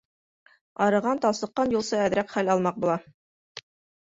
Арыған-талсыҡҡан 0.85 1.75
юлсы 1.75 1.99
әҙерәк 2.07 2.35
хәл 2.39 2.51
алмаҡ 2.55 2.81
була. 2.87 2.97